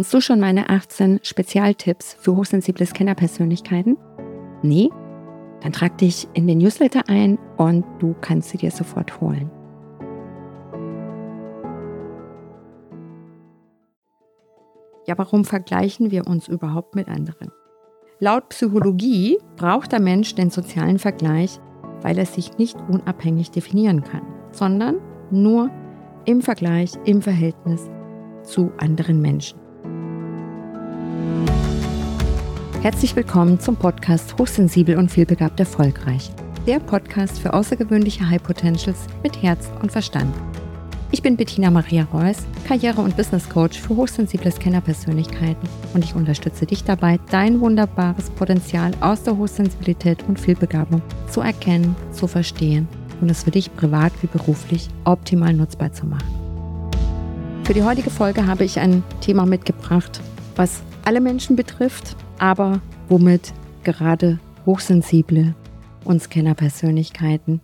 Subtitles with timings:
[0.00, 3.98] Kennst du schon meine 18 Spezialtipps für hochsensible Scannerpersönlichkeiten?
[4.62, 4.88] Nee?
[5.60, 9.50] Dann trag dich in den Newsletter ein und du kannst sie dir sofort holen.
[15.06, 17.52] Ja, warum vergleichen wir uns überhaupt mit anderen?
[18.20, 21.60] Laut Psychologie braucht der Mensch den sozialen Vergleich,
[22.00, 24.96] weil er sich nicht unabhängig definieren kann, sondern
[25.30, 25.70] nur
[26.24, 27.90] im Vergleich, im Verhältnis
[28.44, 29.59] zu anderen Menschen.
[32.82, 36.30] Herzlich willkommen zum Podcast Hochsensibel und vielbegabt erfolgreich.
[36.66, 40.34] Der Podcast für außergewöhnliche High Potentials mit Herz und Verstand.
[41.10, 46.64] Ich bin Bettina Maria Reuss, Karriere- und Business Coach für hochsensible Scannerpersönlichkeiten und ich unterstütze
[46.64, 52.88] dich dabei, dein wunderbares Potenzial aus der Hochsensibilität und Vielbegabung zu erkennen, zu verstehen
[53.20, 56.90] und es für dich privat wie beruflich optimal nutzbar zu machen.
[57.64, 60.22] Für die heutige Folge habe ich ein Thema mitgebracht,
[60.56, 63.52] was alle Menschen betrifft, aber womit
[63.84, 65.54] gerade hochsensible
[66.04, 67.60] und Scannerpersönlichkeiten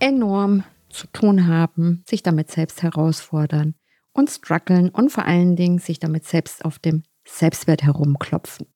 [0.00, 3.74] enorm zu tun haben, sich damit selbst herausfordern
[4.12, 8.66] und strugglen und vor allen Dingen sich damit selbst auf dem Selbstwert herumklopfen.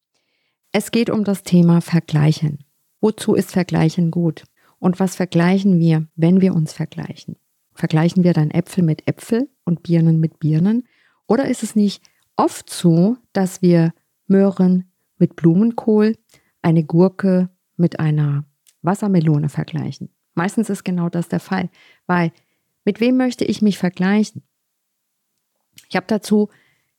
[0.73, 2.65] Es geht um das Thema Vergleichen.
[3.01, 4.45] Wozu ist Vergleichen gut?
[4.79, 7.37] Und was vergleichen wir, wenn wir uns vergleichen?
[7.75, 10.87] Vergleichen wir dann Äpfel mit Äpfel und Birnen mit Birnen?
[11.27, 12.05] Oder ist es nicht
[12.37, 13.93] oft so, dass wir
[14.27, 16.17] Möhren mit Blumenkohl,
[16.63, 18.45] eine Gurke mit einer
[18.83, 20.11] Wassermelone vergleichen?
[20.35, 21.71] Meistens ist genau das der Fall,
[22.07, 22.33] weil
[22.85, 24.43] mit wem möchte ich mich vergleichen?
[25.89, 26.49] Ich habe dazu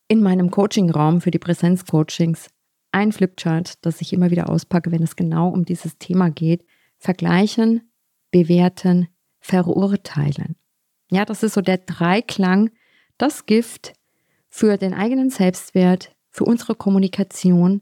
[0.07, 2.49] in meinem Coaching-Raum für die Präsenzcoachings
[2.91, 6.65] ein Flipchart, das ich immer wieder auspacke, wenn es genau um dieses Thema geht,
[6.97, 7.91] vergleichen,
[8.31, 10.55] bewerten, verurteilen.
[11.11, 12.71] Ja, das ist so der Dreiklang,
[13.17, 13.93] das Gift
[14.49, 17.81] für den eigenen Selbstwert, für unsere Kommunikation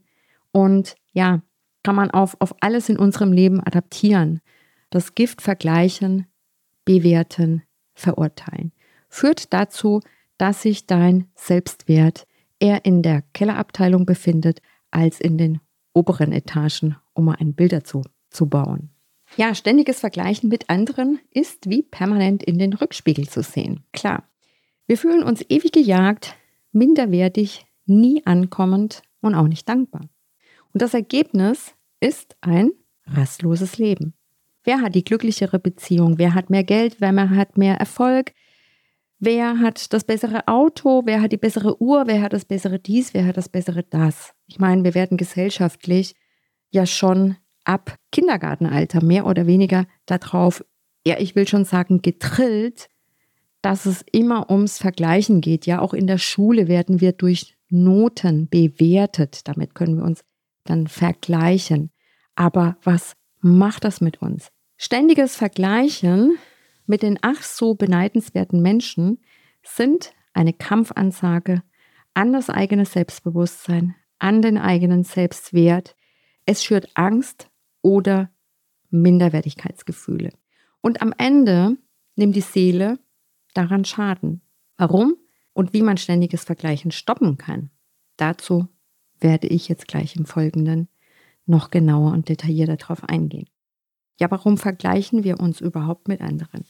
[0.54, 1.42] und ja,
[1.82, 4.40] kann man auf, auf alles in unserem Leben adaptieren.
[4.88, 6.26] Das Gift vergleichen,
[6.84, 8.72] bewerten, verurteilen.
[9.08, 10.00] Führt dazu,
[10.38, 12.26] dass sich dein Selbstwert
[12.60, 14.62] eher in der Kellerabteilung befindet
[14.92, 15.60] als in den
[15.92, 18.90] oberen Etagen, um mal ein Bild dazu zu bauen.
[19.36, 23.82] Ja, ständiges Vergleichen mit anderen ist wie permanent in den Rückspiegel zu sehen.
[23.92, 24.22] Klar,
[24.86, 26.36] wir fühlen uns ewig gejagt,
[26.70, 30.08] minderwertig, nie ankommend und auch nicht dankbar.
[30.74, 32.72] Und das Ergebnis ist ein
[33.06, 34.14] rastloses Leben.
[34.64, 36.18] Wer hat die glücklichere Beziehung?
[36.18, 36.96] Wer hat mehr Geld?
[37.00, 38.32] Wer hat mehr Erfolg?
[39.20, 41.02] Wer hat das bessere Auto?
[41.04, 42.06] Wer hat die bessere Uhr?
[42.06, 43.14] Wer hat das bessere dies?
[43.14, 44.32] Wer hat das bessere das?
[44.46, 46.16] Ich meine, wir werden gesellschaftlich
[46.70, 50.64] ja schon ab Kindergartenalter mehr oder weniger darauf,
[51.06, 52.88] ja, ich will schon sagen, getrillt,
[53.62, 55.66] dass es immer ums Vergleichen geht.
[55.66, 59.46] Ja, auch in der Schule werden wir durch Noten bewertet.
[59.46, 60.24] Damit können wir uns
[60.64, 61.90] dann vergleichen.
[62.34, 64.50] Aber was macht das mit uns?
[64.76, 66.38] Ständiges Vergleichen
[66.86, 69.20] mit den ach so beneidenswerten Menschen
[69.62, 71.62] sind eine Kampfansage
[72.12, 75.96] an das eigene Selbstbewusstsein, an den eigenen Selbstwert.
[76.46, 77.48] Es schürt Angst
[77.82, 78.30] oder
[78.90, 80.30] Minderwertigkeitsgefühle.
[80.80, 81.76] Und am Ende
[82.16, 82.98] nimmt die Seele
[83.54, 84.42] daran Schaden.
[84.76, 85.16] Warum
[85.52, 87.70] und wie man ständiges Vergleichen stoppen kann,
[88.16, 88.68] dazu
[89.24, 90.88] werde ich jetzt gleich im Folgenden
[91.46, 93.48] noch genauer und detaillierter darauf eingehen.
[94.20, 96.64] Ja, warum vergleichen wir uns überhaupt mit anderen?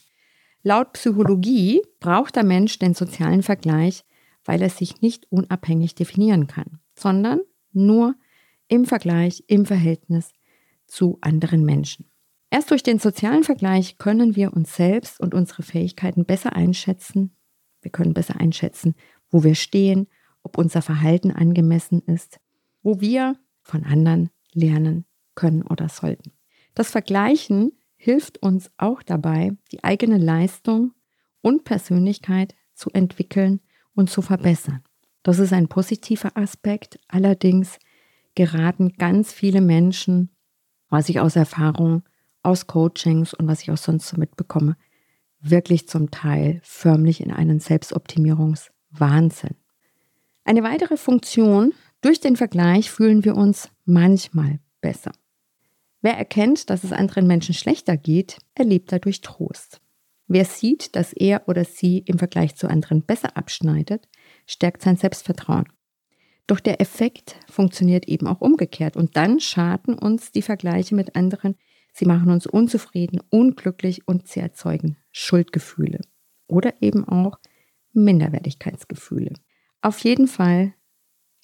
[0.63, 4.03] Laut Psychologie braucht der Mensch den sozialen Vergleich,
[4.43, 8.15] weil er sich nicht unabhängig definieren kann, sondern nur
[8.67, 10.31] im Vergleich, im Verhältnis
[10.87, 12.09] zu anderen Menschen.
[12.49, 17.35] Erst durch den sozialen Vergleich können wir uns selbst und unsere Fähigkeiten besser einschätzen.
[17.81, 18.95] Wir können besser einschätzen,
[19.29, 20.07] wo wir stehen,
[20.41, 22.39] ob unser Verhalten angemessen ist,
[22.85, 25.03] wo wir von anderen lernen
[25.35, 26.31] können oder sollten.
[26.73, 30.93] Das Vergleichen hilft uns auch dabei, die eigene Leistung
[31.41, 33.59] und Persönlichkeit zu entwickeln
[33.93, 34.81] und zu verbessern.
[35.23, 36.97] Das ist ein positiver Aspekt.
[37.09, 37.79] Allerdings
[38.35, 40.29] geraten ganz viele Menschen
[40.89, 42.03] was ich aus Erfahrung,
[42.43, 44.77] aus Coachings und was ich auch sonst so mitbekomme,
[45.39, 49.55] wirklich zum Teil förmlich in einen Selbstoptimierungswahnsinn.
[50.43, 51.73] Eine weitere Funktion,
[52.05, 55.11] durch den Vergleich fühlen wir uns manchmal besser.
[56.01, 59.81] Wer erkennt, dass es anderen Menschen schlechter geht, erlebt dadurch Trost.
[60.27, 64.07] Wer sieht, dass er oder sie im Vergleich zu anderen besser abschneidet,
[64.45, 65.65] stärkt sein Selbstvertrauen.
[66.45, 71.55] Doch der Effekt funktioniert eben auch umgekehrt und dann schaden uns die Vergleiche mit anderen.
[71.91, 76.01] Sie machen uns unzufrieden, unglücklich und sie erzeugen Schuldgefühle
[76.45, 77.39] oder eben auch
[77.93, 79.33] Minderwertigkeitsgefühle.
[79.81, 80.75] Auf jeden Fall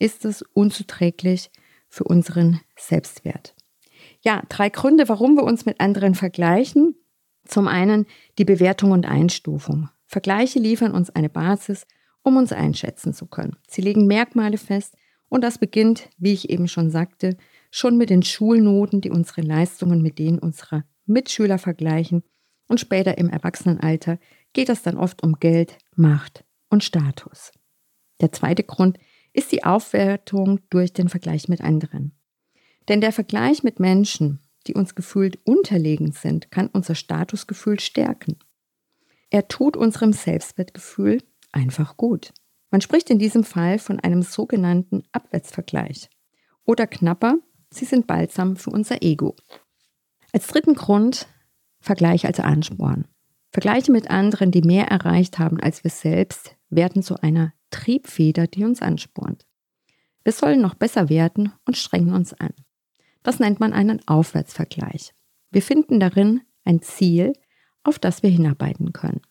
[0.01, 1.51] ist es unzuträglich
[1.87, 3.55] für unseren Selbstwert.
[4.21, 6.95] Ja, drei Gründe, warum wir uns mit anderen vergleichen.
[7.45, 8.07] Zum einen
[8.37, 9.89] die Bewertung und Einstufung.
[10.07, 11.85] Vergleiche liefern uns eine Basis,
[12.23, 13.57] um uns einschätzen zu können.
[13.67, 14.95] Sie legen Merkmale fest
[15.29, 17.37] und das beginnt, wie ich eben schon sagte,
[17.69, 22.23] schon mit den Schulnoten, die unsere Leistungen mit denen unserer Mitschüler vergleichen
[22.67, 24.17] und später im Erwachsenenalter
[24.53, 27.51] geht es dann oft um Geld, Macht und Status.
[28.19, 28.97] Der zweite Grund
[29.33, 32.13] ist die Aufwertung durch den Vergleich mit anderen.
[32.87, 38.37] Denn der Vergleich mit Menschen, die uns gefühlt unterlegen sind, kann unser Statusgefühl stärken.
[39.29, 42.33] Er tut unserem Selbstwertgefühl einfach gut.
[42.69, 46.09] Man spricht in diesem Fall von einem sogenannten Abwärtsvergleich.
[46.63, 47.37] Oder knapper,
[47.69, 49.35] sie sind balsam für unser Ego.
[50.31, 51.27] Als dritten Grund
[51.81, 53.07] Vergleich als Ansporn.
[53.51, 58.63] Vergleiche mit anderen, die mehr erreicht haben als wir selbst, werden zu einer Triebfeder, die
[58.63, 59.45] uns anspornt.
[60.23, 62.53] Wir sollen noch besser werden und strengen uns an.
[63.23, 65.13] Das nennt man einen Aufwärtsvergleich.
[65.49, 67.33] Wir finden darin ein Ziel,
[67.83, 69.21] auf das wir hinarbeiten können.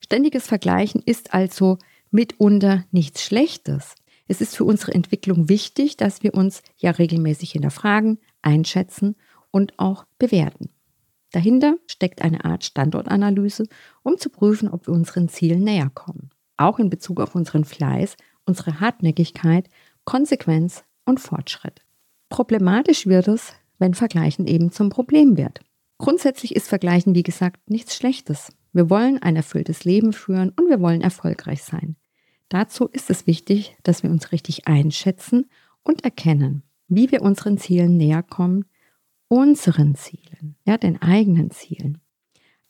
[0.00, 1.78] Ständiges Vergleichen ist also
[2.10, 3.94] mitunter nichts Schlechtes.
[4.28, 9.16] Es ist für unsere Entwicklung wichtig, dass wir uns ja regelmäßig hinterfragen, einschätzen
[9.50, 10.70] und auch bewerten.
[11.32, 13.66] Dahinter steckt eine Art Standortanalyse,
[14.02, 16.30] um zu prüfen, ob wir unseren Zielen näher kommen.
[16.56, 19.68] Auch in Bezug auf unseren Fleiß, unsere Hartnäckigkeit,
[20.04, 21.80] Konsequenz und Fortschritt.
[22.28, 25.60] Problematisch wird es, wenn Vergleichen eben zum Problem wird.
[25.98, 28.52] Grundsätzlich ist Vergleichen, wie gesagt, nichts Schlechtes.
[28.72, 31.96] Wir wollen ein erfülltes Leben führen und wir wollen erfolgreich sein.
[32.48, 35.46] Dazu ist es wichtig, dass wir uns richtig einschätzen
[35.82, 38.64] und erkennen, wie wir unseren Zielen näher kommen,
[39.28, 41.98] unseren Zielen, ja, den eigenen Zielen.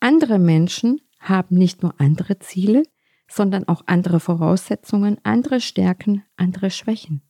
[0.01, 2.83] Andere Menschen haben nicht nur andere Ziele,
[3.29, 7.23] sondern auch andere Voraussetzungen, andere Stärken, andere Schwächen.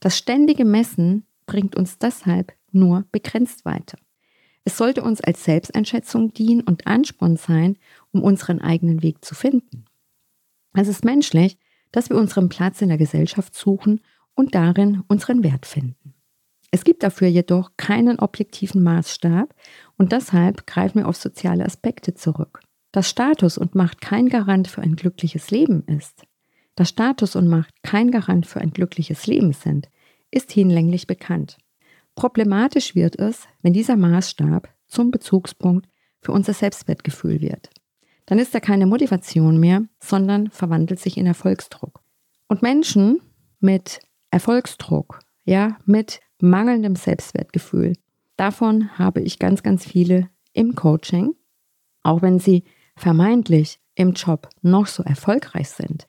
[0.00, 3.98] Das ständige Messen bringt uns deshalb nur begrenzt weiter.
[4.64, 7.78] Es sollte uns als Selbsteinschätzung dienen und Ansporn sein,
[8.10, 9.84] um unseren eigenen Weg zu finden.
[10.74, 11.58] Es ist menschlich,
[11.92, 14.00] dass wir unseren Platz in der Gesellschaft suchen
[14.34, 16.14] und darin unseren Wert finden.
[16.70, 19.54] Es gibt dafür jedoch keinen objektiven Maßstab
[19.96, 22.60] und deshalb greifen wir auf soziale Aspekte zurück.
[22.96, 26.22] Dass Status und Macht kein Garant für ein glückliches Leben ist,
[26.76, 29.90] dass Status und Macht kein Garant für ein glückliches Leben sind,
[30.30, 31.58] ist hinlänglich bekannt.
[32.14, 35.86] Problematisch wird es, wenn dieser Maßstab zum Bezugspunkt
[36.22, 37.68] für unser Selbstwertgefühl wird.
[38.24, 42.00] Dann ist er keine Motivation mehr, sondern verwandelt sich in Erfolgsdruck.
[42.48, 43.20] Und Menschen
[43.60, 44.00] mit
[44.30, 47.92] Erfolgsdruck, ja, mit mangelndem Selbstwertgefühl,
[48.38, 51.34] davon habe ich ganz, ganz viele im Coaching,
[52.02, 52.64] auch wenn sie
[52.96, 56.06] vermeintlich im Job noch so erfolgreich sind.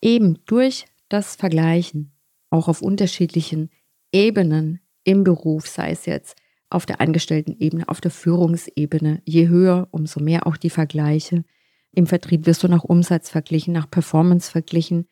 [0.00, 2.12] Eben durch das Vergleichen,
[2.50, 3.70] auch auf unterschiedlichen
[4.12, 6.36] Ebenen im Beruf, sei es jetzt
[6.70, 9.22] auf der Angestelltenebene, auf der Führungsebene.
[9.24, 11.44] Je höher, umso mehr auch die Vergleiche.
[11.92, 15.08] Im Vertrieb wirst du nach Umsatz verglichen, nach Performance verglichen,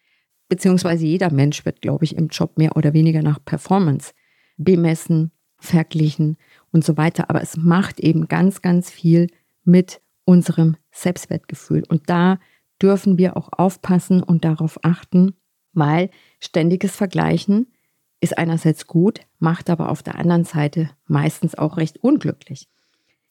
[0.48, 4.12] beziehungsweise jeder Mensch wird, glaube ich, im Job mehr oder weniger nach Performance
[4.56, 6.36] bemessen, verglichen
[6.72, 7.30] und so weiter.
[7.30, 9.28] Aber es macht eben ganz, ganz viel
[9.64, 11.84] mit unserem Selbstwertgefühl.
[11.88, 12.38] Und da
[12.80, 15.34] dürfen wir auch aufpassen und darauf achten,
[15.72, 17.72] weil ständiges Vergleichen
[18.20, 22.68] ist einerseits gut, macht aber auf der anderen Seite meistens auch recht unglücklich.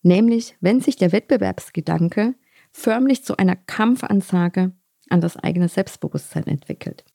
[0.02, 2.36] Nämlich, wenn sich der Wettbewerbsgedanke
[2.72, 4.72] förmlich zu einer Kampfansage
[5.10, 7.06] an das eigene Selbstbewusstsein entwickelt.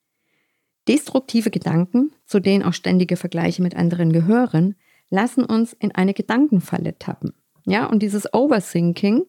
[0.89, 4.77] Destruktive Gedanken, zu denen auch ständige Vergleiche mit anderen gehören,
[5.11, 7.33] lassen uns in eine Gedankenfalle tappen.
[7.65, 9.25] Ja, und dieses Overthinking,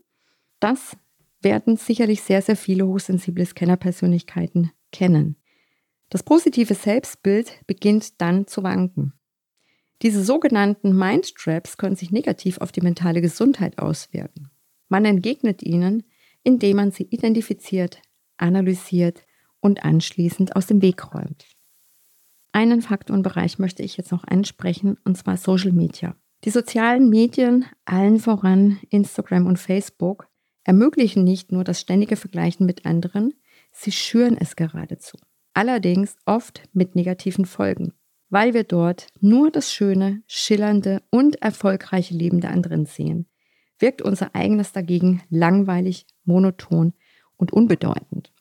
[0.60, 0.96] das
[1.41, 5.38] werden sicherlich sehr, sehr viele hochsensible Scannerpersönlichkeiten kennen.
[6.10, 9.13] Das positive Selbstbild beginnt dann zu wanken.
[10.01, 14.51] Diese sogenannten Mindstraps können sich negativ auf die mentale Gesundheit auswirken.
[14.89, 16.03] Man entgegnet ihnen,
[16.44, 18.01] indem man sie identifiziert,
[18.38, 19.25] analysiert
[19.60, 21.46] und anschließend aus dem Weg räumt.
[22.51, 26.15] Einen Faktorenbereich möchte ich jetzt noch ansprechen, und zwar Social Media.
[26.44, 30.27] Die sozialen Medien, allen voran Instagram und Facebook,
[30.67, 33.33] ermöglichen nicht nur das ständige Vergleichen mit anderen,
[33.71, 35.17] sie schüren es geradezu
[35.57, 37.93] allerdings oft mit negativen Folgen,
[38.29, 43.27] weil wir dort nur das schöne, schillernde und erfolgreiche Leben der anderen sehen,
[43.79, 46.93] wirkt unser eigenes dagegen langweilig, monoton
[47.38, 48.31] und unbedeutend.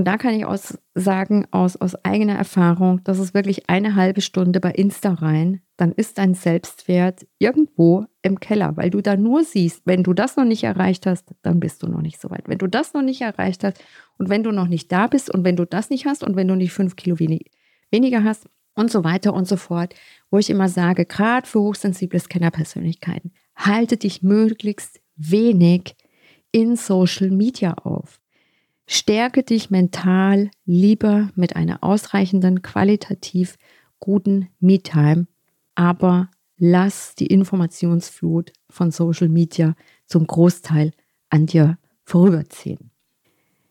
[0.00, 4.22] Und da kann ich aus sagen, aus, aus eigener Erfahrung, dass es wirklich eine halbe
[4.22, 9.44] Stunde bei Insta rein, dann ist dein Selbstwert irgendwo im Keller, weil du da nur
[9.44, 12.48] siehst, wenn du das noch nicht erreicht hast, dann bist du noch nicht so weit.
[12.48, 13.84] Wenn du das noch nicht erreicht hast
[14.16, 16.48] und wenn du noch nicht da bist und wenn du das nicht hast und wenn
[16.48, 17.50] du nicht fünf Kilo wenig,
[17.90, 19.94] weniger hast und so weiter und so fort,
[20.30, 25.94] wo ich immer sage, gerade für hochsensible Scannerpersönlichkeiten, halte dich möglichst wenig
[26.52, 28.19] in Social Media auf.
[28.92, 33.56] Stärke dich mental lieber mit einer ausreichenden, qualitativ
[34.00, 35.28] guten Me-Time,
[35.76, 40.90] aber lass die Informationsflut von Social Media zum Großteil
[41.28, 42.90] an dir vorüberziehen.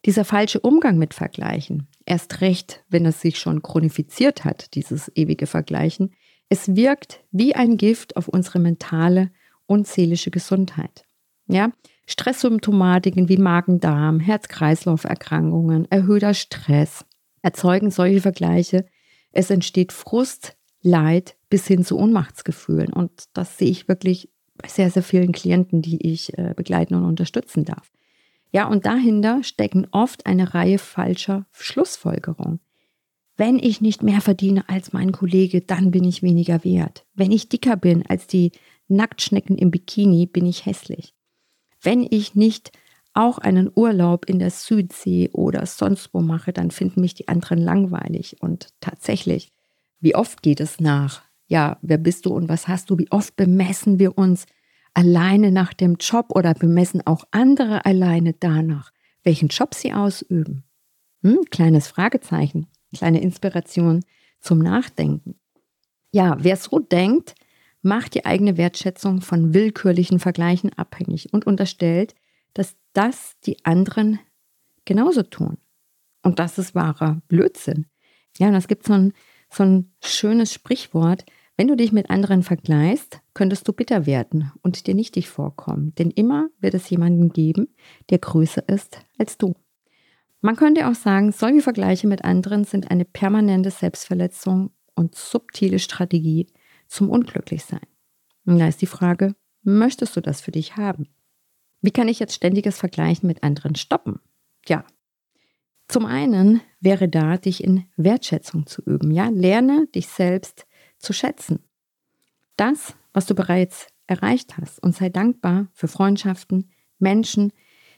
[0.05, 5.47] Dieser falsche Umgang mit Vergleichen, erst recht, wenn es sich schon chronifiziert hat, dieses ewige
[5.47, 6.13] Vergleichen,
[6.47, 9.31] es wirkt wie ein Gift auf unsere mentale
[9.65, 11.03] und seelische Gesundheit.
[11.49, 11.71] Ja,
[12.05, 17.05] Stresssymptomatiken wie Magen-Darm, Herz-Kreislauf-Erkrankungen, erhöhter Stress
[17.41, 18.85] erzeugen solche Vergleiche.
[19.31, 22.93] Es entsteht Frust, Leid bis hin zu Ohnmachtsgefühlen.
[22.93, 27.05] Und das sehe ich wirklich bei sehr, sehr vielen Klienten, die ich äh, begleiten und
[27.05, 27.91] unterstützen darf.
[28.51, 32.59] Ja, und dahinter stecken oft eine Reihe falscher Schlussfolgerungen.
[33.37, 37.05] Wenn ich nicht mehr verdiene als mein Kollege, dann bin ich weniger wert.
[37.13, 38.51] Wenn ich dicker bin als die
[38.87, 41.13] Nacktschnecken im Bikini, bin ich hässlich.
[41.81, 42.71] Wenn ich nicht
[43.13, 47.59] auch einen Urlaub in der Südsee oder sonst wo mache, dann finden mich die anderen
[47.59, 48.37] langweilig.
[48.41, 49.51] Und tatsächlich,
[49.99, 51.21] wie oft geht es nach?
[51.47, 52.97] Ja, wer bist du und was hast du?
[52.97, 54.45] Wie oft bemessen wir uns
[54.93, 58.91] alleine nach dem Job oder bemessen auch andere alleine danach,
[59.23, 60.63] welchen Job sie ausüben?
[61.23, 64.05] Hm, kleines Fragezeichen, kleine Inspiration
[64.39, 65.39] zum Nachdenken.
[66.11, 67.35] Ja, wer so denkt,
[67.81, 72.15] macht die eigene Wertschätzung von willkürlichen Vergleichen abhängig und unterstellt,
[72.53, 74.19] dass das die anderen
[74.85, 75.57] genauso tun.
[76.23, 77.85] Und das ist wahrer Blödsinn.
[78.37, 79.13] Ja, und es gibt so ein,
[79.49, 81.25] so ein schönes Sprichwort,
[81.59, 86.09] wenn du dich mit anderen vergleichst, könntest du bitter werden und dir nichtig vorkommen, denn
[86.09, 87.75] immer wird es jemanden geben,
[88.09, 89.55] der größer ist als du.
[90.39, 96.47] Man könnte auch sagen, solche Vergleiche mit anderen sind eine permanente Selbstverletzung und subtile Strategie,
[96.89, 97.87] zum Unglücklichsein.
[98.45, 101.07] Und da ist die Frage, möchtest du das für dich haben?
[101.81, 104.19] Wie kann ich jetzt ständiges Vergleichen mit anderen stoppen?
[104.67, 104.83] Ja,
[105.87, 109.11] zum einen wäre da, dich in Wertschätzung zu üben.
[109.11, 110.67] Ja, lerne dich selbst
[110.99, 111.63] zu schätzen.
[112.57, 116.69] Das, was du bereits erreicht hast und sei dankbar für Freundschaften,
[116.99, 117.53] Menschen,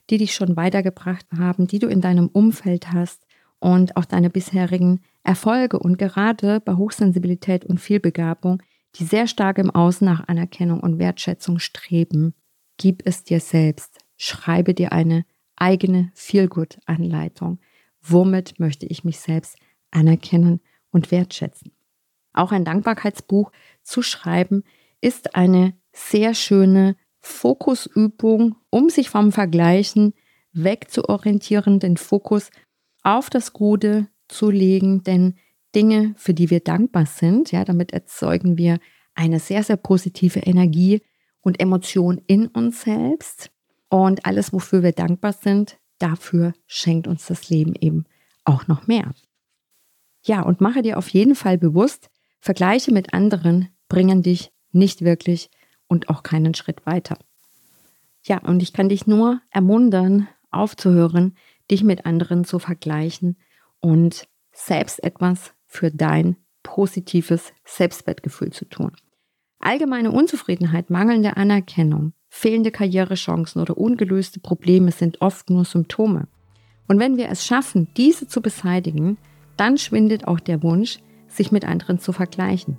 [0.09, 3.25] die dich schon weitergebracht haben, die du in deinem Umfeld hast
[3.59, 5.77] und auch deine bisherigen Erfolge.
[5.77, 8.61] Und gerade bei Hochsensibilität und Vielbegabung
[8.95, 12.33] die sehr stark im Außen nach Anerkennung und Wertschätzung streben,
[12.77, 13.99] gib es dir selbst.
[14.17, 17.59] Schreibe dir eine eigene Feelgood-Anleitung.
[18.01, 19.57] Womit möchte ich mich selbst
[19.91, 21.71] anerkennen und wertschätzen?
[22.33, 23.51] Auch ein Dankbarkeitsbuch
[23.83, 24.63] zu schreiben
[25.01, 30.13] ist eine sehr schöne Fokusübung, um sich vom Vergleichen
[30.53, 32.49] wegzuorientieren, den Fokus
[33.03, 35.35] auf das Gute zu legen, denn
[35.75, 37.51] Dinge, für die wir dankbar sind.
[37.51, 38.79] Ja, damit erzeugen wir
[39.13, 41.01] eine sehr, sehr positive Energie
[41.41, 43.51] und Emotion in uns selbst.
[43.89, 48.05] Und alles, wofür wir dankbar sind, dafür schenkt uns das Leben eben
[48.45, 49.13] auch noch mehr.
[50.23, 52.09] Ja, und mache dir auf jeden Fall bewusst,
[52.39, 55.49] Vergleiche mit anderen bringen dich nicht wirklich
[55.87, 57.17] und auch keinen Schritt weiter.
[58.23, 61.35] Ja, und ich kann dich nur ermuntern, aufzuhören,
[61.69, 63.37] dich mit anderen zu vergleichen
[63.79, 68.91] und selbst etwas für dein positives Selbstwertgefühl zu tun.
[69.59, 76.27] Allgemeine Unzufriedenheit, mangelnde Anerkennung, fehlende Karrierechancen oder ungelöste Probleme sind oft nur Symptome.
[76.87, 79.17] Und wenn wir es schaffen, diese zu beseitigen,
[79.55, 82.77] dann schwindet auch der Wunsch, sich mit anderen zu vergleichen.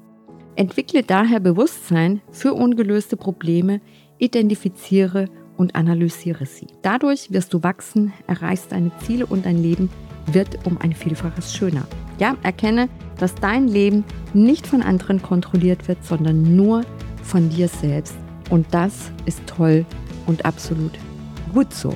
[0.55, 3.81] Entwickle daher Bewusstsein für ungelöste Probleme,
[4.19, 6.67] identifiziere und analysiere sie.
[6.83, 9.89] Dadurch wirst du wachsen, erreichst deine Ziele und dein Leben
[10.27, 11.87] wird um ein Vielfaches schöner.
[12.23, 12.89] Ja, erkenne,
[13.19, 16.83] dass dein Leben nicht von anderen kontrolliert wird, sondern nur
[17.25, 18.15] von dir selbst.
[18.49, 19.85] Und das ist toll
[20.29, 20.93] und absolut
[21.53, 21.93] gut so.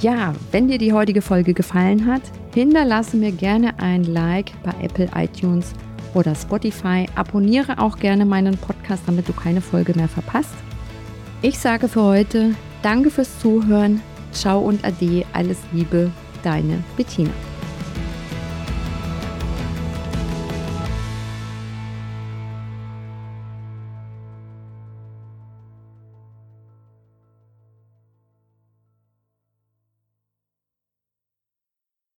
[0.00, 2.22] Ja, wenn dir die heutige Folge gefallen hat,
[2.54, 5.74] hinterlasse mir gerne ein Like bei Apple iTunes
[6.14, 7.04] oder Spotify.
[7.14, 10.54] Abonniere auch gerne meinen Podcast, damit du keine Folge mehr verpasst.
[11.42, 14.00] Ich sage für heute Danke fürs Zuhören.
[14.32, 15.26] Ciao und Ade.
[15.34, 16.10] Alles Liebe,
[16.42, 17.49] deine Bettina.